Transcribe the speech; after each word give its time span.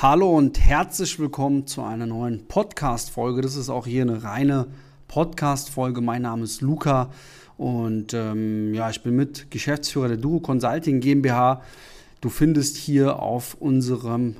Hallo 0.00 0.36
und 0.36 0.60
herzlich 0.60 1.18
willkommen 1.18 1.66
zu 1.66 1.82
einer 1.82 2.06
neuen 2.06 2.46
Podcast-Folge. 2.46 3.42
Das 3.42 3.56
ist 3.56 3.68
auch 3.68 3.84
hier 3.84 4.02
eine 4.02 4.22
reine 4.22 4.68
Podcast-Folge. 5.08 6.00
Mein 6.00 6.22
Name 6.22 6.44
ist 6.44 6.60
Luca 6.60 7.10
und 7.56 8.14
ähm, 8.14 8.74
ja, 8.74 8.90
ich 8.90 9.02
bin 9.02 9.16
mit 9.16 9.50
Geschäftsführer 9.50 10.06
der 10.06 10.16
Duro 10.16 10.38
Consulting 10.38 11.00
GmbH. 11.00 11.62
Du 12.20 12.28
findest 12.28 12.76
hier 12.76 13.20
auf 13.20 13.54
unserem 13.54 14.36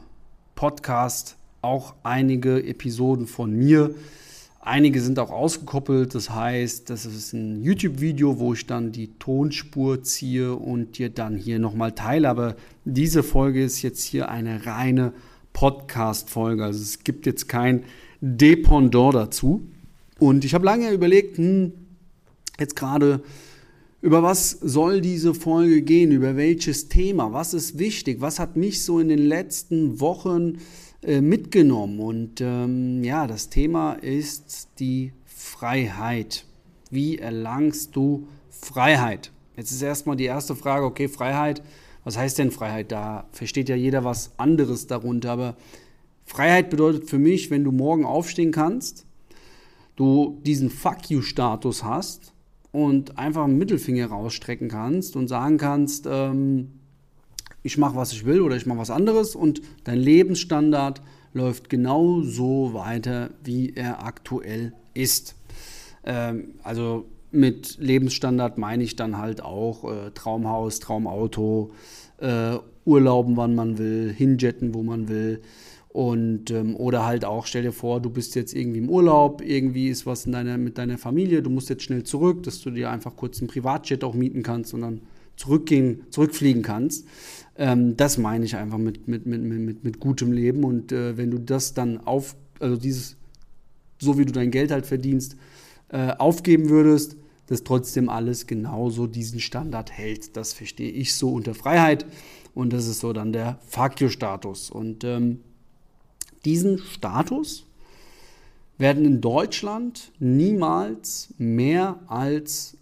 Podcast 0.55 1.37
auch 1.61 1.97
einige 2.05 2.63
Episoden 2.65 3.27
von 3.27 3.53
mir. 3.53 3.97
Einige 4.61 5.01
sind 5.01 5.19
auch 5.19 5.33
ausgekoppelt, 5.33 6.15
das 6.15 6.31
heißt, 6.31 6.89
das 6.89 7.05
ist 7.05 7.33
ein 7.33 7.65
YouTube-Video, 7.65 8.39
wo 8.39 8.53
ich 8.53 8.65
dann 8.69 8.93
die 8.93 9.19
Tonspur 9.19 10.05
ziehe 10.05 10.55
und 10.55 10.99
dir 10.99 11.11
dann 11.11 11.37
hier 11.37 11.59
nochmal 11.59 11.97
teile. 11.97 12.29
Aber 12.29 12.55
diese 12.85 13.25
Folge 13.25 13.65
ist 13.65 13.83
jetzt 13.83 14.05
hier 14.05 14.29
eine 14.29 14.65
reine 14.67 15.15
Podcast-Folge. 15.59 16.65
Also 16.65 16.81
es 16.81 17.03
gibt 17.03 17.27
jetzt 17.27 17.49
kein 17.49 17.83
Dependant 18.21 19.15
dazu. 19.15 19.63
Und 20.21 20.45
ich 20.45 20.55
habe 20.55 20.65
lange 20.65 20.93
überlegt, 20.93 21.37
hm, 21.37 21.73
jetzt 22.61 22.77
gerade, 22.77 23.23
über 24.01 24.23
was 24.23 24.51
soll 24.51 25.01
diese 25.01 25.35
Folge 25.35 25.83
gehen? 25.83 26.13
Über 26.13 26.37
welches 26.37 26.89
Thema? 26.89 27.33
Was 27.33 27.55
ist 27.55 27.77
wichtig? 27.77 28.21
Was 28.21 28.39
hat 28.39 28.57
mich 28.57 28.85
so 28.85 29.01
in 29.01 29.09
den 29.09 29.19
letzten 29.19 29.99
Wochen 29.99 30.59
äh, 31.03 31.21
mitgenommen? 31.21 31.99
Und 31.99 32.41
ähm, 32.41 33.03
ja, 33.03 33.27
das 33.27 33.49
Thema 33.49 33.95
ist 33.95 34.69
die 34.79 35.13
Freiheit. 35.27 36.45
Wie 36.89 37.19
erlangst 37.19 37.97
du 37.97 38.29
Freiheit? 38.49 39.33
Jetzt 39.57 39.73
ist 39.73 39.83
erstmal 39.83 40.15
die 40.15 40.27
erste 40.27 40.55
Frage, 40.55 40.85
okay, 40.85 41.09
Freiheit 41.09 41.63
was 42.05 42.17
heißt 42.17 42.39
denn 42.39 42.51
Freiheit? 42.51 42.93
Da 42.93 43.27
versteht 43.33 43.69
ja 43.69 43.77
jeder 43.77 44.05
was 44.05 44.33
anderes 44.39 44.87
darunter. 44.87 45.31
Aber 45.33 45.57
Freiheit 46.25 46.71
bedeutet 46.71 47.09
für 47.09 47.19
mich, 47.19 47.51
wenn 47.51 47.65
du 47.65 47.73
morgen 47.73 48.05
aufstehen 48.05 48.53
kannst, 48.53 49.07
du 49.97 50.41
diesen 50.45 50.71
Fuck 50.71 51.11
you-Status 51.11 51.85
hast 51.85 52.33
und 52.71 53.19
einfach 53.19 53.45
einen 53.45 53.59
Mittelfinger 53.59 54.07
rausstrecken 54.07 54.69
kannst 54.69 55.17
und 55.17 55.29
sagen 55.29 55.59
kannst, 55.59 56.07
ähm, 56.09 56.73
ich 57.63 57.79
mache, 57.79 57.97
was 57.97 58.13
ich 58.13 58.25
will 58.25 58.41
oder 58.41 58.57
ich 58.57 58.67
mache 58.67 58.79
was 58.79 58.91
anderes 58.91 59.35
und 59.35 59.61
dein 59.85 59.99
Lebensstandard 59.99 61.03
läuft 61.33 61.69
genau 61.69 62.23
so 62.23 62.73
weiter, 62.75 63.31
wie 63.43 63.75
er 63.75 64.05
aktuell 64.05 64.73
ist. 64.95 65.35
Ähm, 66.05 66.55
also 66.63 67.07
mit 67.31 67.77
Lebensstandard 67.79 68.59
meine 68.59 68.83
ich 68.83 68.97
dann 68.97 69.19
halt 69.19 69.43
auch 69.43 69.85
äh, 69.85 70.11
Traumhaus, 70.13 70.81
Traumauto, 70.81 71.71
äh, 72.19 72.57
Urlauben, 72.85 73.37
wann 73.37 73.55
man 73.55 73.79
will, 73.79 74.13
hinjetten, 74.13 74.75
wo 74.75 74.83
man 74.83 75.09
will. 75.09 75.43
Und, 75.89 76.51
ähm, 76.51 76.77
oder 76.77 77.05
halt 77.05 77.25
auch, 77.25 77.47
stell 77.47 77.63
dir 77.63 77.73
vor, 77.73 78.01
du 78.01 78.11
bist 78.11 78.35
jetzt 78.35 78.55
irgendwie 78.55 78.79
im 78.79 78.89
Urlaub, 78.89 79.43
irgendwie 79.43 79.89
ist 79.89 80.07
was 80.07 80.27
in 80.27 80.33
deiner, 80.33 80.59
mit 80.59 80.79
deiner 80.79 80.99
Familie, 80.99 81.43
du 81.43 81.51
musst 81.51 81.71
jetzt 81.71 81.83
schnell 81.83 82.05
zurück, 82.05 82.43
dass 82.45 82.61
du 82.61 82.71
dir 82.71 82.91
einfach 82.91 83.17
kurz 83.17 83.41
einen 83.41 83.49
Privatjet 83.49 84.05
auch 84.05 84.15
mieten 84.15 84.43
kannst 84.43 84.75
und 84.75 84.83
dann 84.83 85.01
zurückgehen, 85.37 86.03
zurückfliegen 86.11 86.63
kannst. 86.63 87.07
Ähm, 87.57 87.97
das 87.97 88.19
meine 88.19 88.45
ich 88.45 88.57
einfach 88.57 88.79
mit, 88.79 89.09
mit, 89.09 89.27
mit, 89.27 89.43
mit, 89.43 89.85
mit 89.85 90.01
gutem 90.01 90.33
Leben. 90.33 90.65
Und 90.65 90.93
äh, 90.93 91.17
wenn 91.17 91.31
du 91.31 91.39
das 91.39 91.75
dann 91.75 91.99
auf, 91.99 92.37
also 92.61 92.77
dieses, 92.77 93.17
so 93.99 94.19
wie 94.19 94.25
du 94.25 94.33
dein 94.33 94.51
Geld 94.51 94.71
halt 94.71 94.87
verdienst, 94.87 95.37
äh, 95.91 96.13
aufgeben 96.19 96.69
würdest, 96.69 97.17
dass 97.47 97.65
trotzdem 97.65 98.09
alles 98.09 98.47
genauso 98.47 99.07
diesen 99.07 99.41
Standard 99.41 99.91
hält. 99.91 100.37
Das 100.37 100.53
verstehe 100.53 100.91
ich 100.91 101.15
so 101.15 101.31
unter 101.31 101.55
Freiheit 101.55 102.07
und 102.55 102.73
das 102.73 102.87
ist 102.87 103.01
so 103.01 103.13
dann 103.13 103.33
der 103.33 103.59
Fuck-You-Status. 103.69 104.71
Und 104.71 105.05
ähm, 105.05 105.41
diesen 106.45 106.79
Status 106.79 107.65
werden 108.77 109.05
in 109.05 109.21
Deutschland 109.21 110.13
niemals 110.19 111.35
mehr 111.39 111.99
als, 112.07 112.77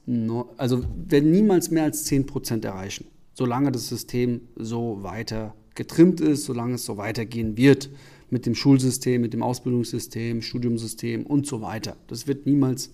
also 0.57 0.85
werden 1.09 1.31
niemals 1.31 1.71
mehr 1.71 1.85
als 1.85 2.07
10% 2.11 2.65
erreichen, 2.65 3.07
solange 3.35 3.73
das 3.73 3.89
System 3.89 4.43
so 4.57 5.03
weiter 5.03 5.55
getrimmt 5.75 6.21
ist, 6.21 6.45
solange 6.45 6.75
es 6.75 6.85
so 6.85 6.97
weitergehen 6.97 7.57
wird 7.57 7.89
mit 8.31 8.47
dem 8.47 8.55
Schulsystem, 8.55 9.21
mit 9.21 9.33
dem 9.33 9.43
Ausbildungssystem, 9.43 10.43
Studiumsystem 10.43 11.25
und 11.25 11.47
so 11.47 11.61
weiter. 11.61 11.97
Das 12.09 12.27
wird 12.27 12.47
niemals 12.47 12.91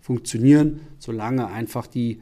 funktionieren, 0.00 0.80
solange 0.98 1.46
einfach 1.46 1.86
die 1.86 2.20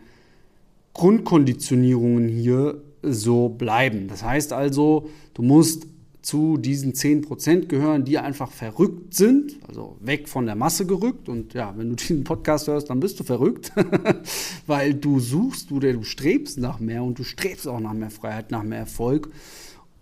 Grundkonditionierungen 0.94 2.28
hier 2.28 2.82
so 3.02 3.48
bleiben. 3.48 4.08
Das 4.08 4.22
heißt 4.22 4.52
also, 4.52 5.08
du 5.34 5.42
musst 5.42 5.86
zu 6.22 6.56
diesen 6.56 6.92
10% 6.92 7.66
gehören, 7.66 8.04
die 8.04 8.18
einfach 8.18 8.50
verrückt 8.50 9.14
sind, 9.14 9.56
also 9.66 9.96
weg 10.00 10.28
von 10.28 10.46
der 10.46 10.54
Masse 10.54 10.86
gerückt. 10.86 11.28
Und 11.28 11.52
ja, 11.54 11.74
wenn 11.76 11.90
du 11.90 11.96
diesen 11.96 12.22
Podcast 12.22 12.68
hörst, 12.68 12.90
dann 12.90 13.00
bist 13.00 13.18
du 13.18 13.24
verrückt, 13.24 13.72
weil 14.68 14.94
du 14.94 15.18
suchst 15.18 15.72
oder 15.72 15.92
du 15.92 16.04
strebst 16.04 16.58
nach 16.58 16.78
mehr 16.78 17.02
und 17.02 17.18
du 17.18 17.24
strebst 17.24 17.66
auch 17.66 17.80
nach 17.80 17.92
mehr 17.92 18.10
Freiheit, 18.10 18.52
nach 18.52 18.62
mehr 18.62 18.78
Erfolg. 18.78 19.30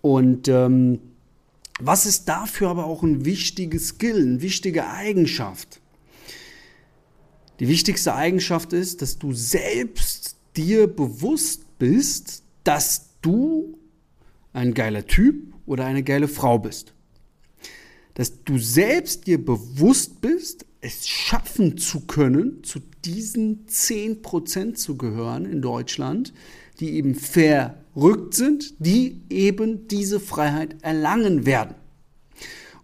Und 0.02 0.46
ähm, 0.48 0.98
was 1.82 2.06
ist 2.06 2.26
dafür 2.28 2.68
aber 2.68 2.84
auch 2.84 3.02
ein 3.02 3.24
wichtiges 3.24 3.88
Skill, 3.88 4.22
eine 4.22 4.42
wichtige 4.42 4.88
Eigenschaft? 4.88 5.80
Die 7.58 7.68
wichtigste 7.68 8.14
Eigenschaft 8.14 8.72
ist, 8.72 9.02
dass 9.02 9.18
du 9.18 9.32
selbst 9.32 10.36
dir 10.56 10.86
bewusst 10.86 11.78
bist, 11.78 12.42
dass 12.64 13.10
du 13.22 13.78
ein 14.52 14.74
geiler 14.74 15.06
Typ 15.06 15.54
oder 15.66 15.84
eine 15.84 16.02
geile 16.02 16.28
Frau 16.28 16.58
bist. 16.58 16.94
Dass 18.14 18.44
du 18.44 18.58
selbst 18.58 19.26
dir 19.26 19.44
bewusst 19.44 20.20
bist, 20.20 20.66
es 20.80 21.06
schaffen 21.06 21.76
zu 21.76 22.00
können, 22.00 22.64
zu 22.64 22.80
diesen 23.04 23.66
10% 23.66 24.74
zu 24.74 24.96
gehören 24.96 25.44
in 25.44 25.62
Deutschland, 25.62 26.32
die 26.80 26.92
eben 26.92 27.14
verrückt 27.94 28.34
sind, 28.34 28.74
die 28.78 29.20
eben 29.30 29.88
diese 29.88 30.20
Freiheit 30.20 30.76
erlangen 30.82 31.46
werden. 31.46 31.74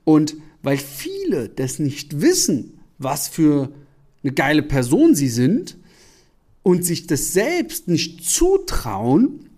Und 0.05 0.37
weil 0.63 0.79
viele 0.79 1.49
das 1.49 1.79
nicht 1.79 2.21
wissen, 2.21 2.79
was 2.99 3.29
für 3.29 3.73
eine 4.23 4.33
geile 4.33 4.63
Person 4.63 5.15
sie 5.15 5.29
sind 5.29 5.77
und 6.63 6.85
sich 6.85 7.07
das 7.07 7.33
selbst 7.33 7.89
nicht 7.89 8.25
zutrauen, 8.25 9.49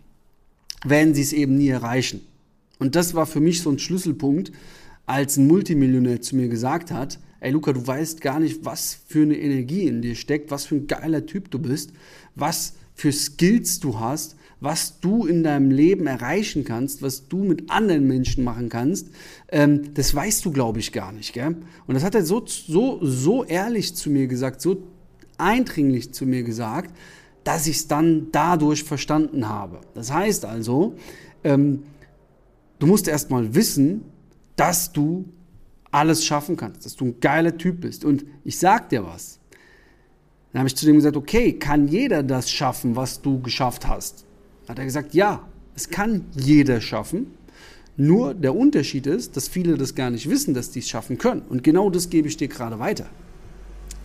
werden 0.84 1.14
sie 1.14 1.22
es 1.22 1.32
eben 1.32 1.56
nie 1.56 1.68
erreichen. 1.68 2.20
Und 2.78 2.94
das 2.94 3.14
war 3.14 3.26
für 3.26 3.40
mich 3.40 3.62
so 3.62 3.70
ein 3.70 3.78
Schlüsselpunkt, 3.78 4.52
als 5.06 5.36
ein 5.36 5.46
Multimillionär 5.46 6.20
zu 6.20 6.36
mir 6.36 6.48
gesagt 6.48 6.90
hat, 6.90 7.18
ey 7.40 7.50
Luca, 7.50 7.72
du 7.72 7.86
weißt 7.86 8.20
gar 8.20 8.40
nicht, 8.40 8.64
was 8.64 8.98
für 9.06 9.22
eine 9.22 9.38
Energie 9.38 9.86
in 9.86 10.02
dir 10.02 10.14
steckt, 10.14 10.50
was 10.50 10.66
für 10.66 10.76
ein 10.76 10.86
geiler 10.86 11.24
Typ 11.24 11.50
du 11.50 11.58
bist, 11.58 11.92
was 12.34 12.74
für 12.94 13.12
Skills 13.12 13.80
du 13.80 13.98
hast, 13.98 14.36
was 14.60 15.00
du 15.00 15.26
in 15.26 15.44
deinem 15.44 15.70
Leben 15.70 16.06
erreichen 16.06 16.64
kannst, 16.64 17.02
was 17.02 17.28
du 17.28 17.44
mit 17.44 17.70
anderen 17.70 18.06
Menschen 18.06 18.42
machen 18.44 18.68
kannst, 18.68 19.08
ähm, 19.50 19.94
das 19.94 20.14
weißt 20.14 20.44
du, 20.44 20.50
glaube 20.50 20.80
ich, 20.80 20.92
gar 20.92 21.12
nicht. 21.12 21.32
Gell? 21.32 21.56
Und 21.86 21.94
das 21.94 22.04
hat 22.04 22.14
er 22.14 22.24
so, 22.24 22.44
so, 22.46 22.98
so 23.02 23.44
ehrlich 23.44 23.94
zu 23.94 24.10
mir 24.10 24.26
gesagt, 24.26 24.60
so 24.60 24.82
eindringlich 25.38 26.12
zu 26.12 26.26
mir 26.26 26.42
gesagt, 26.42 26.94
dass 27.44 27.66
ich 27.66 27.76
es 27.76 27.88
dann 27.88 28.28
dadurch 28.32 28.84
verstanden 28.84 29.48
habe. 29.48 29.80
Das 29.94 30.12
heißt 30.12 30.44
also, 30.44 30.96
ähm, 31.44 31.84
du 32.78 32.86
musst 32.86 33.08
erstmal 33.08 33.54
wissen, 33.54 34.02
dass 34.56 34.92
du 34.92 35.26
alles 35.90 36.24
schaffen 36.24 36.56
kannst, 36.56 36.84
dass 36.84 36.96
du 36.96 37.06
ein 37.06 37.20
geiler 37.20 37.56
Typ 37.56 37.80
bist. 37.80 38.04
Und 38.04 38.26
ich 38.44 38.58
sag 38.58 38.90
dir 38.90 39.06
was. 39.06 39.38
Dann 40.52 40.60
habe 40.60 40.68
ich 40.68 40.76
zu 40.76 40.86
dem 40.86 40.96
gesagt, 40.96 41.16
okay, 41.16 41.52
kann 41.52 41.88
jeder 41.88 42.22
das 42.22 42.50
schaffen, 42.50 42.96
was 42.96 43.22
du 43.22 43.40
geschafft 43.40 43.86
hast? 43.86 44.26
Hat 44.68 44.78
er 44.78 44.84
gesagt, 44.84 45.14
ja, 45.14 45.46
es 45.74 45.88
kann 45.88 46.24
jeder 46.34 46.80
schaffen. 46.80 47.28
Nur 47.96 48.34
der 48.34 48.54
Unterschied 48.54 49.06
ist, 49.06 49.36
dass 49.36 49.48
viele 49.48 49.76
das 49.76 49.94
gar 49.94 50.10
nicht 50.10 50.28
wissen, 50.28 50.54
dass 50.54 50.70
die 50.70 50.78
es 50.78 50.88
schaffen 50.88 51.18
können. 51.18 51.42
Und 51.48 51.64
genau 51.64 51.90
das 51.90 52.10
gebe 52.10 52.28
ich 52.28 52.36
dir 52.36 52.48
gerade 52.48 52.78
weiter. 52.78 53.06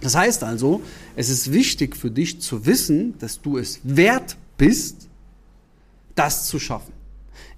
Das 0.01 0.15
heißt 0.15 0.43
also, 0.43 0.81
es 1.15 1.29
ist 1.29 1.53
wichtig 1.53 1.95
für 1.95 2.11
dich 2.11 2.41
zu 2.41 2.65
wissen, 2.65 3.17
dass 3.19 3.41
du 3.41 3.57
es 3.57 3.79
wert 3.83 4.35
bist, 4.57 5.07
das 6.15 6.47
zu 6.47 6.59
schaffen. 6.59 6.93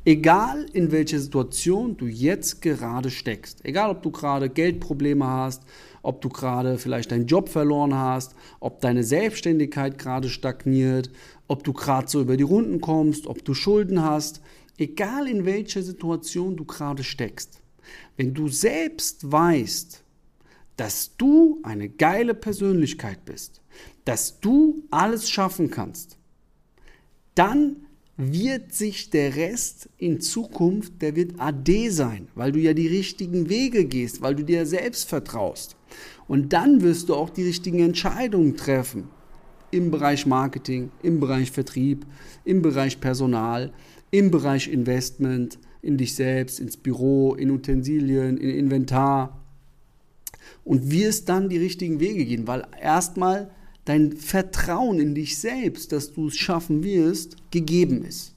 Egal 0.04 0.68
in 0.74 0.92
welcher 0.92 1.19
Situation 1.19 1.98
du 1.98 2.06
jetzt 2.06 2.62
gerade 2.62 3.10
steckst, 3.10 3.63
egal 3.63 3.90
ob 3.90 4.04
du 4.04 4.12
gerade 4.12 4.50
Geldprobleme 4.50 5.25
hast, 5.25 5.63
ob 6.06 6.22
du 6.22 6.30
gerade 6.30 6.78
vielleicht 6.78 7.12
deinen 7.12 7.25
Job 7.25 7.50
verloren 7.50 7.96
hast, 7.96 8.36
ob 8.60 8.80
deine 8.80 9.04
Selbstständigkeit 9.04 9.98
gerade 9.98 10.30
stagniert, 10.30 11.10
ob 11.48 11.63
du 11.63 11.74
gerade 11.74 12.07
so 12.07 12.22
über 12.22 12.38
die 12.38 12.44
Runden 12.44 12.80
kommst, 12.80 13.28
ob 13.28 13.44
du 13.44 13.54
Schulden 13.54 14.04
hast, 14.04 14.42
egal 14.78 15.28
in 15.28 15.46
welcher 15.46 15.81
Situation 15.81 16.56
du 16.56 16.66
gerade 16.66 17.04
steckst. 17.04 17.62
Wenn 18.18 18.34
du 18.34 18.48
selbst 18.48 19.31
weißt, 19.31 20.04
dass 20.78 21.16
du 21.18 21.60
eine 21.63 21.90
geile 21.90 22.34
Persönlichkeit 22.34 23.25
bist, 23.25 23.62
dass 24.04 24.40
du 24.40 24.84
alles 24.92 25.30
schaffen 25.30 25.72
kannst, 25.72 26.18
dann 27.34 27.85
wird 28.18 28.74
sich 28.74 29.10
der 29.10 29.36
Rest 29.36 29.90
in 29.98 30.22
Zukunft, 30.22 31.02
der 31.02 31.16
wird 31.16 31.40
AD 31.40 31.90
sein, 31.90 32.30
weil 32.34 32.52
du 32.52 32.60
ja 32.60 32.74
die 32.74 32.88
richtigen 32.88 33.50
Wege 33.50 33.86
gehst, 33.86 34.22
weil 34.22 34.36
du 34.36 34.44
dir 34.44 34.66
selbst 34.66 35.10
vertraust. 35.10 35.76
Und 36.28 36.54
dann 36.54 36.82
wirst 36.82 37.10
du 37.10 37.16
auch 37.16 37.30
die 37.30 37.44
richtigen 37.44 37.80
Entscheidungen 37.80 38.56
treffen 38.56 39.10
im 39.72 39.92
Bereich 39.92 40.26
Marketing, 40.26 40.92
im 41.04 41.20
Bereich 41.20 41.52
Vertrieb, 41.52 42.06
im 42.46 42.62
Bereich 42.62 43.02
Personal, 43.02 43.74
im 44.12 44.32
Bereich 44.32 44.70
Investment, 44.70 45.60
in 45.82 45.98
dich 45.98 46.16
selbst, 46.16 46.60
ins 46.60 46.78
Büro, 46.78 47.36
in 47.36 47.52
Utensilien, 47.52 48.38
in 48.38 48.50
Inventar. 48.50 49.42
Und 50.64 50.90
wirst 50.90 51.28
dann 51.28 51.50
die 51.50 51.58
richtigen 51.58 52.00
Wege 52.00 52.26
gehen, 52.26 52.48
weil 52.48 52.66
erstmal 52.82 53.52
dein 53.86 54.18
Vertrauen 54.18 55.00
in 55.00 55.16
dich 55.16 55.38
selbst, 55.38 55.92
dass 55.92 56.14
du 56.14 56.28
es 56.28 56.36
schaffen 56.36 56.84
wirst, 56.84 57.38
gegeben 57.52 58.04
ist. 58.04 58.34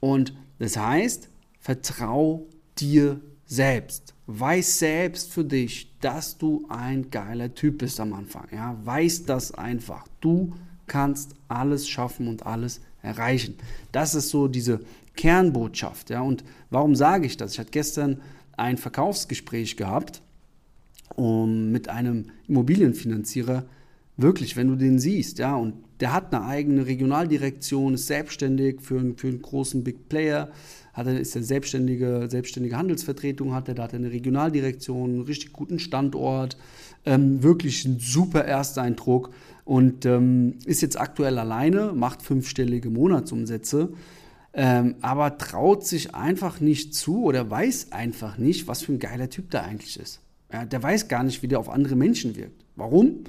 Und 0.00 0.34
das 0.58 0.76
heißt, 0.76 1.28
vertrau 1.60 2.46
dir 2.78 3.20
selbst. 3.46 4.14
Weiß 4.26 4.78
selbst 4.78 5.30
für 5.32 5.44
dich, 5.44 5.92
dass 6.00 6.38
du 6.38 6.64
ein 6.68 7.10
geiler 7.10 7.54
Typ 7.54 7.78
bist 7.78 8.00
am 8.00 8.12
Anfang. 8.14 8.48
Ja, 8.52 8.78
weiß 8.84 9.24
das 9.26 9.52
einfach. 9.52 10.06
Du 10.20 10.54
kannst 10.86 11.34
alles 11.48 11.88
schaffen 11.88 12.28
und 12.28 12.46
alles 12.46 12.80
erreichen. 13.02 13.56
Das 13.92 14.14
ist 14.14 14.30
so 14.30 14.48
diese 14.48 14.80
Kernbotschaft. 15.16 16.10
Ja, 16.10 16.22
und 16.22 16.44
warum 16.70 16.94
sage 16.94 17.26
ich 17.26 17.36
das? 17.36 17.52
Ich 17.52 17.58
hatte 17.58 17.70
gestern 17.70 18.20
ein 18.56 18.78
Verkaufsgespräch 18.78 19.76
gehabt 19.76 20.22
um, 21.14 21.70
mit 21.70 21.88
einem 21.88 22.26
Immobilienfinanzierer, 22.48 23.64
Wirklich, 24.16 24.56
wenn 24.56 24.68
du 24.68 24.76
den 24.76 24.98
siehst, 24.98 25.38
ja, 25.38 25.56
und 25.56 25.74
der 26.00 26.12
hat 26.12 26.34
eine 26.34 26.44
eigene 26.44 26.86
Regionaldirektion, 26.86 27.94
ist 27.94 28.06
selbstständig 28.06 28.82
für, 28.82 28.98
einen, 28.98 29.16
für 29.16 29.28
einen 29.28 29.40
großen 29.40 29.82
Big 29.84 30.08
Player, 30.08 30.50
hat 30.92 31.06
er, 31.06 31.18
ist 31.18 31.34
er 31.34 31.42
selbstständige, 31.42 32.26
selbstständige 32.28 32.76
Handelsvertretung, 32.76 33.54
hat 33.54 33.68
er, 33.68 33.74
da 33.74 33.84
hat 33.84 33.94
er 33.94 34.00
eine 34.00 34.10
Regionaldirektion, 34.10 35.10
einen 35.10 35.22
richtig 35.22 35.52
guten 35.52 35.78
Standort, 35.78 36.58
ähm, 37.06 37.42
wirklich 37.42 37.84
ein 37.86 37.98
super 37.98 38.44
Ersteindruck 38.44 39.30
und 39.64 40.04
ähm, 40.04 40.58
ist 40.66 40.82
jetzt 40.82 41.00
aktuell 41.00 41.38
alleine, 41.38 41.92
macht 41.94 42.22
fünfstellige 42.22 42.90
Monatsumsätze, 42.90 43.94
ähm, 44.52 44.96
aber 45.00 45.38
traut 45.38 45.86
sich 45.86 46.14
einfach 46.14 46.60
nicht 46.60 46.94
zu 46.94 47.24
oder 47.24 47.48
weiß 47.48 47.92
einfach 47.92 48.36
nicht, 48.36 48.68
was 48.68 48.82
für 48.82 48.92
ein 48.92 48.98
geiler 48.98 49.30
Typ 49.30 49.50
der 49.50 49.64
eigentlich 49.64 49.98
ist. 49.98 50.20
Ja, 50.52 50.66
der 50.66 50.82
weiß 50.82 51.08
gar 51.08 51.22
nicht, 51.22 51.42
wie 51.42 51.48
der 51.48 51.58
auf 51.58 51.70
andere 51.70 51.96
Menschen 51.96 52.36
wirkt. 52.36 52.62
Warum? 52.76 53.24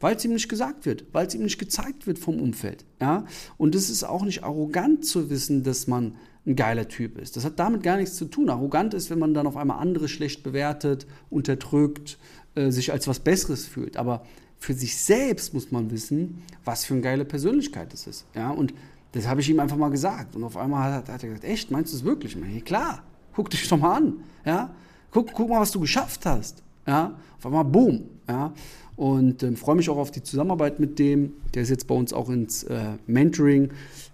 Weil 0.00 0.16
es 0.16 0.24
ihm 0.24 0.32
nicht 0.32 0.48
gesagt 0.48 0.86
wird, 0.86 1.04
weil 1.12 1.26
es 1.26 1.34
ihm 1.34 1.42
nicht 1.42 1.58
gezeigt 1.58 2.06
wird 2.06 2.18
vom 2.18 2.40
Umfeld. 2.40 2.84
Ja? 3.00 3.24
Und 3.56 3.74
es 3.74 3.90
ist 3.90 4.04
auch 4.04 4.24
nicht 4.24 4.44
arrogant 4.44 5.04
zu 5.04 5.30
wissen, 5.30 5.64
dass 5.64 5.86
man 5.86 6.16
ein 6.46 6.56
geiler 6.56 6.88
Typ 6.88 7.18
ist. 7.18 7.36
Das 7.36 7.44
hat 7.44 7.58
damit 7.58 7.82
gar 7.82 7.96
nichts 7.96 8.16
zu 8.16 8.24
tun. 8.24 8.48
Arrogant 8.48 8.94
ist, 8.94 9.10
wenn 9.10 9.18
man 9.18 9.34
dann 9.34 9.46
auf 9.46 9.56
einmal 9.56 9.80
andere 9.80 10.08
schlecht 10.08 10.42
bewertet, 10.42 11.06
unterdrückt, 11.30 12.18
äh, 12.54 12.70
sich 12.70 12.92
als 12.92 13.06
was 13.06 13.20
Besseres 13.20 13.66
fühlt. 13.66 13.96
Aber 13.96 14.24
für 14.58 14.74
sich 14.74 14.96
selbst 14.96 15.52
muss 15.52 15.70
man 15.70 15.90
wissen, 15.90 16.42
was 16.64 16.84
für 16.84 16.94
eine 16.94 17.02
geile 17.02 17.24
Persönlichkeit 17.24 17.92
das 17.92 18.06
ist. 18.06 18.24
Ja? 18.34 18.50
Und 18.50 18.72
das 19.12 19.26
habe 19.26 19.40
ich 19.40 19.48
ihm 19.48 19.60
einfach 19.60 19.76
mal 19.76 19.90
gesagt. 19.90 20.36
Und 20.36 20.44
auf 20.44 20.56
einmal 20.56 20.92
hat, 20.92 21.08
hat 21.08 21.22
er 21.22 21.28
gesagt, 21.28 21.44
echt, 21.44 21.70
meinst 21.70 21.92
du 21.92 21.96
es 21.96 22.04
wirklich? 22.04 22.34
Ich 22.34 22.40
meine, 22.40 22.60
klar, 22.60 23.02
guck 23.34 23.50
dich 23.50 23.68
doch 23.68 23.78
mal 23.78 23.96
an. 23.96 24.14
Ja? 24.44 24.74
Guck, 25.10 25.32
guck 25.32 25.48
mal, 25.48 25.60
was 25.60 25.70
du 25.70 25.80
geschafft 25.80 26.24
hast. 26.24 26.62
Ja? 26.86 27.16
Auf 27.36 27.46
einmal, 27.46 27.64
boom. 27.64 28.04
Ja? 28.28 28.52
Und 28.98 29.44
äh, 29.44 29.52
freue 29.52 29.76
mich 29.76 29.88
auch 29.90 29.96
auf 29.96 30.10
die 30.10 30.24
Zusammenarbeit 30.24 30.80
mit 30.80 30.98
dem. 30.98 31.34
Der 31.54 31.62
ist 31.62 31.70
jetzt 31.70 31.86
bei 31.86 31.94
uns 31.94 32.12
auch 32.12 32.28
ins 32.28 32.64
äh, 32.64 32.96
Mentoring 33.06 33.70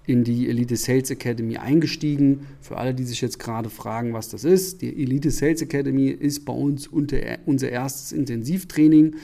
in 0.06 0.24
die 0.24 0.46
Elite 0.46 0.76
Sales 0.76 1.10
Academy 1.10 1.56
eingestiegen. 1.56 2.46
Für 2.60 2.76
alle, 2.76 2.92
die 2.92 3.04
sich 3.04 3.22
jetzt 3.22 3.38
gerade 3.38 3.70
fragen, 3.70 4.12
was 4.12 4.28
das 4.28 4.44
ist, 4.44 4.82
die 4.82 5.02
Elite 5.02 5.30
Sales 5.30 5.62
Academy 5.62 6.08
ist 6.08 6.44
bei 6.44 6.52
uns 6.52 6.86
unter, 6.86 7.16
unser 7.46 7.70
erstes 7.70 8.12
Intensivtraining. 8.12 9.16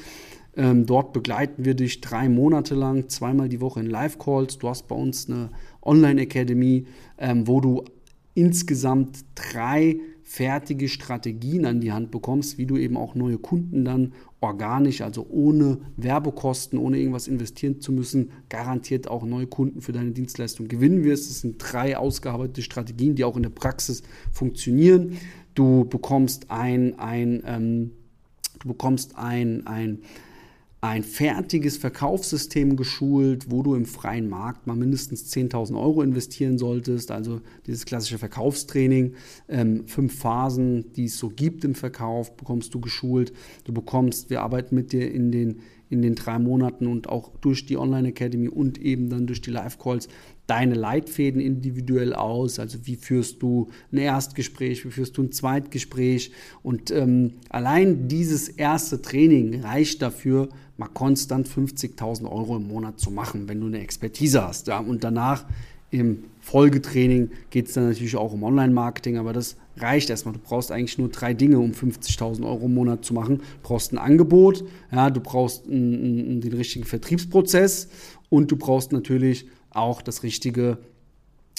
Ähm, 0.57 0.87
dort 0.87 1.13
begleiten 1.13 1.67
wir 1.67 1.75
dich 1.75 2.01
drei 2.01 2.31
Monate 2.31 2.75
lang, 2.75 3.11
zweimal 3.11 3.51
die 3.51 3.61
Woche 3.61 3.81
in 3.81 3.87
Live-Calls. 3.87 4.57
Du 4.57 4.69
hast 4.71 4.89
bei 4.89 4.97
uns 4.97 5.29
eine 5.29 5.51
Online-Academy, 5.83 6.87
ähm, 7.19 7.47
wo 7.47 7.61
du 7.61 7.85
insgesamt 8.33 9.27
drei 9.35 10.01
fertige 10.31 10.89
Strategien 10.89 11.67
an 11.67 11.81
die 11.81 11.91
Hand 11.91 12.13
bekommst, 12.13 12.57
wie 12.57 12.65
du 12.65 12.77
eben 12.77 12.97
auch 12.97 13.17
neue 13.17 13.37
Kunden 13.37 13.85
dann 13.85 14.13
organisch, 14.41 15.01
also 15.01 15.27
ohne 15.29 15.79
Werbekosten, 15.97 16.79
ohne 16.79 16.99
irgendwas 16.99 17.27
investieren 17.27 17.81
zu 17.81 17.91
müssen, 17.91 18.31
garantiert 18.49 19.09
auch 19.09 19.25
neue 19.25 19.49
Kunden 19.49 19.81
für 19.81 19.91
deine 19.91 20.13
Dienstleistung 20.13 20.69
gewinnen 20.69 21.03
wirst. 21.03 21.29
Das 21.29 21.41
sind 21.41 21.57
drei 21.59 21.97
ausgearbeitete 21.97 22.63
Strategien, 22.63 23.17
die 23.17 23.25
auch 23.25 23.37
in 23.37 23.43
der 23.43 23.51
Praxis 23.51 24.05
funktionieren. 24.31 25.19
Du 25.57 25.85
bekommst 25.87 26.49
ein, 26.49 26.97
ein, 27.01 27.43
ähm, 27.45 27.91
du 28.61 28.69
bekommst 28.69 29.17
ein, 29.17 29.67
ein 29.67 29.99
ein 30.83 31.03
fertiges 31.03 31.77
Verkaufssystem 31.77 32.75
geschult, 32.75 33.51
wo 33.51 33.63
du 33.63 33.75
im 33.75 33.85
freien 33.85 34.31
Markt 34.31 34.67
mal 34.67 34.77
mindestens 34.77 35.31
10.000 35.31 35.79
Euro 35.79 36.01
investieren 36.01 36.57
solltest. 36.57 37.11
Also 37.11 37.43
dieses 37.67 37.85
klassische 37.85 38.17
Verkaufstraining, 38.19 39.15
ähm, 39.49 39.87
fünf 39.87 40.19
Phasen, 40.19 40.91
die 40.95 41.05
es 41.05 41.19
so 41.19 41.29
gibt 41.29 41.65
im 41.65 41.75
Verkauf, 41.75 42.35
bekommst 42.35 42.73
du 42.73 42.81
geschult. 42.81 43.33
Du 43.65 43.75
bekommst, 43.75 44.31
wir 44.31 44.41
arbeiten 44.41 44.75
mit 44.75 44.93
dir 44.93 45.13
in 45.13 45.31
den, 45.31 45.61
in 45.91 46.03
den 46.03 46.15
drei 46.15 46.39
Monaten 46.39 46.87
und 46.87 47.09
auch 47.09 47.33
durch 47.41 47.67
die 47.67 47.77
Online 47.77 48.09
Academy 48.09 48.49
und 48.49 48.79
eben 48.79 49.11
dann 49.11 49.27
durch 49.27 49.41
die 49.41 49.51
Live-Calls 49.51 50.09
deine 50.47 50.75
Leitfäden 50.75 51.41
individuell 51.41 52.15
aus. 52.15 52.59
Also 52.59 52.79
wie 52.85 52.97
führst 52.97 53.43
du 53.43 53.69
ein 53.93 53.99
Erstgespräch, 53.99 54.85
wie 54.85 54.91
führst 54.91 55.17
du 55.17 55.25
ein 55.25 55.33
Zweitgespräch. 55.33 56.31
Und 56.63 56.91
ähm, 56.91 57.35
allein 57.49 58.09
dieses 58.09 58.49
erste 58.49 59.03
Training 59.03 59.63
reicht 59.63 60.01
dafür, 60.01 60.49
mal 60.77 60.89
konstant 60.89 61.49
50.000 61.49 62.31
Euro 62.31 62.57
im 62.57 62.69
Monat 62.69 62.99
zu 62.99 63.11
machen, 63.11 63.49
wenn 63.49 63.61
du 63.61 63.67
eine 63.67 63.81
Expertise 63.81 64.43
hast. 64.43 64.69
Ja? 64.69 64.79
Und 64.79 65.05
danach 65.05 65.45
im 65.91 66.25
Folgetraining 66.41 67.31
geht 67.51 67.69
es 67.69 67.75
dann 67.75 67.89
natürlich 67.89 68.17
auch 68.17 68.33
um 68.33 68.43
Online-Marketing, 68.43 69.19
aber 69.19 69.33
das 69.33 69.57
reicht 69.77 70.11
erstmal. 70.11 70.35
Du 70.35 70.41
brauchst 70.41 70.73
eigentlich 70.73 70.99
nur 70.99 71.09
drei 71.09 71.35
Dinge, 71.35 71.59
um 71.59 71.73
50.000 71.73 72.45
Euro 72.45 72.67
im 72.67 72.75
Monat 72.75 73.05
zu 73.05 73.15
machen. 73.15 73.39
Du 73.39 73.45
brauchst 73.63 73.93
ein 73.93 73.99
Angebot, 73.99 74.65
ja, 74.93 75.11
du 75.11 75.21
brauchst 75.21 75.67
einen, 75.67 75.95
einen, 75.95 76.41
den 76.41 76.53
richtigen 76.53 76.85
Vertriebsprozess 76.85 77.89
und 78.29 78.51
du 78.51 78.57
brauchst 78.57 78.93
natürlich 78.93 79.47
auch 79.71 80.03
das 80.03 80.23
richtige, 80.23 80.79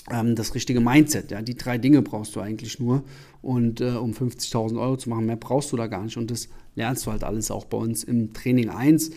ähm, 0.09 0.35
das 0.35 0.55
richtige 0.55 0.79
Mindset. 0.79 1.31
Ja? 1.31 1.41
Die 1.41 1.55
drei 1.55 1.77
Dinge 1.77 2.01
brauchst 2.01 2.35
du 2.35 2.39
eigentlich 2.39 2.79
nur. 2.79 3.03
Und 3.41 3.81
äh, 3.81 3.91
um 3.91 4.11
50.000 4.11 4.79
Euro 4.79 4.97
zu 4.97 5.09
machen, 5.09 5.25
mehr 5.25 5.35
brauchst 5.35 5.71
du 5.71 5.77
da 5.77 5.87
gar 5.87 6.03
nicht. 6.03 6.17
Und 6.17 6.31
das 6.31 6.47
lernst 6.75 7.05
du 7.05 7.11
halt 7.11 7.23
alles 7.23 7.51
auch 7.51 7.65
bei 7.65 7.77
uns 7.77 8.03
im 8.03 8.33
Training 8.33 8.69
1. 8.69 9.11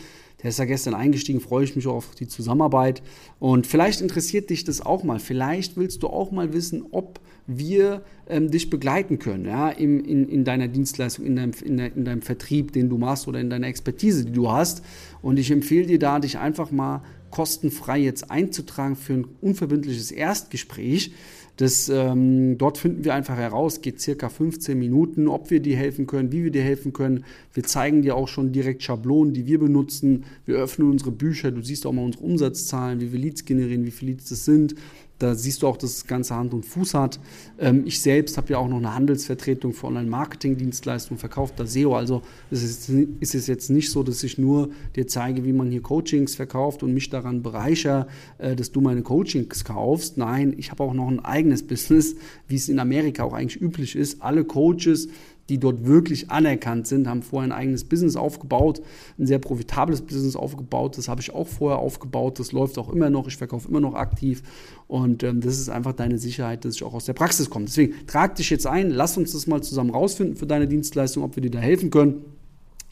Der 0.45 0.51
ist 0.51 0.59
ja 0.59 0.65
gestern 0.65 0.93
eingestiegen, 0.93 1.39
freue 1.39 1.63
ich 1.63 1.75
mich 1.75 1.87
auch 1.87 1.95
auf 1.95 2.13
die 2.13 2.27
Zusammenarbeit. 2.27 3.01
Und 3.39 3.65
vielleicht 3.65 3.99
interessiert 3.99 4.51
dich 4.51 4.63
das 4.63 4.79
auch 4.79 5.03
mal. 5.03 5.17
Vielleicht 5.17 5.75
willst 5.75 6.03
du 6.03 6.07
auch 6.07 6.29
mal 6.29 6.53
wissen, 6.53 6.85
ob 6.91 7.19
wir 7.47 8.03
ähm, 8.29 8.51
dich 8.51 8.69
begleiten 8.69 9.17
können, 9.17 9.45
ja, 9.45 9.69
in, 9.69 10.05
in, 10.05 10.29
in 10.29 10.43
deiner 10.43 10.67
Dienstleistung, 10.67 11.25
in 11.25 11.35
deinem, 11.35 11.51
in, 11.63 11.77
der, 11.77 11.95
in 11.95 12.05
deinem 12.05 12.21
Vertrieb, 12.21 12.73
den 12.73 12.89
du 12.89 12.99
machst 12.99 13.27
oder 13.27 13.39
in 13.39 13.49
deiner 13.49 13.65
Expertise, 13.65 14.23
die 14.23 14.33
du 14.33 14.51
hast. 14.51 14.83
Und 15.23 15.39
ich 15.39 15.49
empfehle 15.49 15.87
dir 15.87 15.97
da, 15.97 16.19
dich 16.19 16.37
einfach 16.37 16.69
mal 16.69 17.01
kostenfrei 17.35 17.99
jetzt 17.99 18.31
einzutragen 18.31 18.95
für 18.95 19.13
ein 19.13 19.27
unverbindliches 19.41 20.11
Erstgespräch. 20.11 21.11
Das, 21.57 21.89
ähm, 21.89 22.57
dort 22.57 22.77
finden 22.77 23.03
wir 23.03 23.13
einfach 23.13 23.35
heraus, 23.35 23.81
geht 23.81 23.99
circa 23.99 24.29
15 24.29 24.79
Minuten, 24.79 25.27
ob 25.27 25.49
wir 25.49 25.59
dir 25.59 25.75
helfen 25.75 26.07
können, 26.07 26.31
wie 26.31 26.45
wir 26.45 26.51
dir 26.51 26.63
helfen 26.63 26.93
können. 26.93 27.25
Wir 27.53 27.63
zeigen 27.63 28.03
dir 28.03 28.15
auch 28.15 28.29
schon 28.29 28.53
direkt 28.53 28.83
Schablonen, 28.83 29.33
die 29.33 29.47
wir 29.47 29.59
benutzen. 29.59 30.23
Wir 30.45 30.55
öffnen 30.55 30.89
unsere 30.89 31.11
Bücher, 31.11 31.51
du 31.51 31.61
siehst 31.61 31.85
auch 31.85 31.91
mal 31.91 32.05
unsere 32.05 32.23
Umsatzzahlen, 32.23 33.01
wie 33.01 33.11
wir 33.11 33.19
Leads 33.19 33.43
generieren, 33.43 33.83
wie 33.83 33.91
viele 33.91 34.11
Leads 34.11 34.29
das 34.29 34.45
sind. 34.45 34.75
Da 35.17 35.33
siehst 35.33 35.61
du 35.61 35.67
auch, 35.67 35.77
dass 35.77 35.93
das 35.93 36.07
Ganze 36.07 36.35
Hand 36.35 36.53
und 36.53 36.65
Fuß 36.65 36.93
hat. 36.93 37.19
Ähm, 37.57 37.83
ich 37.85 38.01
selbst 38.01 38.37
habe 38.37 38.51
ja 38.51 38.57
auch 38.57 38.67
noch 38.67 38.77
eine 38.77 38.93
Handelsvertretung 38.93 39.73
für 39.73 39.87
Online-Marketing-Dienstleistungen 39.87 41.17
verkauft, 41.17 41.53
da 41.57 41.65
SEO. 41.65 41.95
Also 41.95 42.21
es 42.51 42.63
ist, 42.63 42.89
ist 42.89 43.35
es 43.35 43.47
jetzt 43.47 43.69
nicht 43.69 43.91
so, 43.91 44.03
dass 44.03 44.23
ich 44.23 44.37
nur 44.37 44.69
dir 44.95 45.07
zeige, 45.07 45.45
wie 45.45 45.53
man 45.53 45.71
hier 45.71 45.81
Coachings 45.81 46.35
verkauft 46.35 46.83
und 46.83 46.93
mich 46.93 47.09
daran 47.09 47.43
bereichere, 47.43 48.07
äh, 48.39 48.55
dass 48.55 48.71
du 48.71 48.81
meine 48.81 49.03
Coachings 49.03 49.63
kaufst. 49.63 50.17
Nein, 50.17 50.53
ich 50.57 50.71
habe 50.71 50.83
auch 50.83 50.93
noch 50.93 51.07
ein 51.07 51.23
eigenes 51.23 51.63
Business, 51.67 52.15
wie 52.47 52.55
es 52.55 52.67
in 52.67 52.79
Amerika 52.79 53.23
auch 53.23 53.33
eigentlich 53.33 53.61
üblich 53.61 53.95
ist. 53.95 54.21
Alle 54.21 54.43
Coaches 54.43 55.07
die 55.49 55.59
dort 55.59 55.85
wirklich 55.85 56.31
anerkannt 56.31 56.87
sind, 56.87 57.07
haben 57.07 57.21
vorher 57.21 57.49
ein 57.49 57.57
eigenes 57.57 57.83
Business 57.83 58.15
aufgebaut, 58.15 58.81
ein 59.19 59.27
sehr 59.27 59.39
profitables 59.39 60.01
Business 60.01 60.35
aufgebaut. 60.35 60.97
Das 60.97 61.07
habe 61.07 61.21
ich 61.21 61.33
auch 61.33 61.47
vorher 61.47 61.79
aufgebaut. 61.79 62.39
Das 62.39 62.51
läuft 62.51 62.77
auch 62.77 62.89
immer 62.89 63.09
noch. 63.09 63.27
Ich 63.27 63.37
verkaufe 63.37 63.67
immer 63.67 63.79
noch 63.79 63.93
aktiv. 63.93 64.41
Und 64.87 65.23
ähm, 65.23 65.41
das 65.41 65.59
ist 65.59 65.69
einfach 65.69 65.93
deine 65.93 66.17
Sicherheit, 66.17 66.65
dass 66.65 66.75
ich 66.75 66.83
auch 66.83 66.93
aus 66.93 67.05
der 67.05 67.13
Praxis 67.13 67.49
komme. 67.49 67.65
Deswegen 67.65 67.93
trag 68.07 68.35
dich 68.35 68.49
jetzt 68.49 68.65
ein. 68.65 68.89
Lass 68.89 69.17
uns 69.17 69.33
das 69.33 69.45
mal 69.45 69.61
zusammen 69.61 69.91
rausfinden 69.91 70.35
für 70.35 70.47
deine 70.47 70.67
Dienstleistung, 70.67 71.23
ob 71.23 71.35
wir 71.35 71.41
dir 71.41 71.51
da 71.51 71.59
helfen 71.59 71.91
können. 71.91 72.25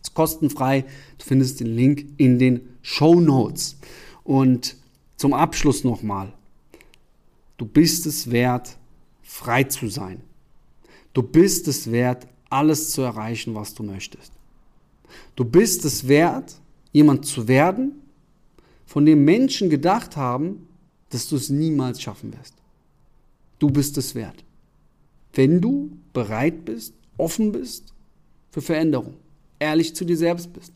Es 0.01 0.09
ist 0.09 0.13
kostenfrei. 0.13 0.85
Du 1.17 1.25
findest 1.25 1.59
den 1.59 1.67
Link 1.67 2.05
in 2.17 2.37
den 2.37 2.61
Show 2.81 3.19
Notes. 3.19 3.77
Und 4.23 4.77
zum 5.17 5.33
Abschluss 5.33 5.83
nochmal. 5.83 6.33
du 7.57 7.65
bist 7.65 8.05
es 8.05 8.29
wert, 8.29 8.77
frei 9.21 9.63
zu 9.63 9.87
sein. 9.87 10.21
Du 11.13 11.23
bist 11.23 11.67
es 11.67 11.91
wert, 11.91 12.27
alles 12.53 12.91
zu 12.91 13.01
erreichen, 13.01 13.55
was 13.55 13.73
du 13.73 13.83
möchtest. 13.83 14.31
Du 15.35 15.43
bist 15.43 15.83
es 15.85 16.07
wert, 16.07 16.55
jemand 16.91 17.25
zu 17.25 17.47
werden, 17.47 18.01
von 18.85 19.05
dem 19.05 19.25
Menschen 19.25 19.69
gedacht 19.69 20.15
haben, 20.15 20.67
dass 21.09 21.27
du 21.27 21.35
es 21.35 21.49
niemals 21.49 22.01
schaffen 22.01 22.33
wirst. 22.33 22.53
Du 23.59 23.69
bist 23.69 23.97
es 23.97 24.13
wert. 24.13 24.43
Wenn 25.33 25.61
du 25.61 25.97
bereit 26.13 26.63
bist, 26.65 26.93
offen 27.17 27.51
bist 27.51 27.93
für 28.51 28.61
Veränderung, 28.61 29.15
ehrlich 29.57 29.95
zu 29.95 30.05
dir 30.05 30.17
selbst 30.17 30.53
bist, 30.53 30.73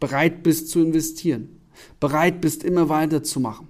bereit 0.00 0.42
bist 0.42 0.68
zu 0.68 0.80
investieren, 0.80 1.60
bereit 2.00 2.40
bist, 2.40 2.64
immer 2.64 2.88
weiterzumachen, 2.88 3.68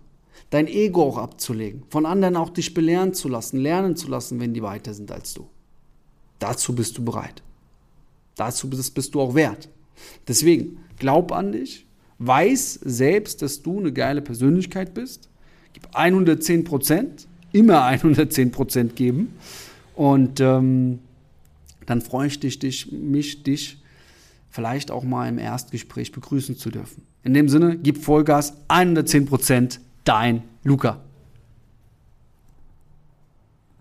dein 0.51 0.69
Ego 0.69 1.03
auch 1.03 1.19
abzulegen, 1.19 1.83
von 1.89 2.07
anderen 2.07 2.37
auch 2.37 2.51
dich 2.51 2.73
belehren 2.73 3.15
zu 3.15 3.29
lassen, 3.29 3.59
lernen 3.59 3.97
zu 3.97 4.09
lassen, 4.09 4.39
wenn 4.39 4.55
die 4.55 4.63
weiter 4.63 4.95
sind 4.95 5.11
als 5.11 5.35
du. 5.35 5.49
Dazu 6.43 6.75
bist 6.75 6.99
du 6.99 7.05
bereit. 7.05 7.41
Dazu 8.35 8.69
bist, 8.69 8.93
bist 8.97 9.15
du 9.15 9.21
auch 9.21 9.37
wert. 9.37 9.69
Deswegen, 10.27 10.79
glaub 10.99 11.31
an 11.31 11.53
dich, 11.53 11.87
weiß 12.19 12.81
selbst, 12.83 13.43
dass 13.43 13.63
du 13.63 13.79
eine 13.79 13.93
geile 13.93 14.23
Persönlichkeit 14.23 14.93
bist, 14.93 15.29
gib 15.73 15.87
110 15.95 16.65
Prozent, 16.65 17.29
immer 17.53 17.85
110 17.85 18.51
Prozent 18.51 18.97
geben 18.97 19.35
und 19.95 20.41
ähm, 20.41 20.99
dann 21.87 22.01
freue 22.01 22.27
ich 22.27 22.41
dich, 22.41 22.59
dich, 22.59 22.91
mich, 22.91 23.45
dich 23.45 23.81
vielleicht 24.51 24.91
auch 24.91 25.05
mal 25.05 25.29
im 25.29 25.39
Erstgespräch 25.39 26.11
begrüßen 26.11 26.57
zu 26.57 26.71
dürfen. 26.71 27.05
In 27.23 27.35
dem 27.35 27.49
Sinne, 27.49 27.79
gib 27.79 27.99
Vollgas, 27.99 28.55
110 28.67 29.27
Prozent, 29.27 29.81
dein 30.03 30.43
Luca. 30.65 31.05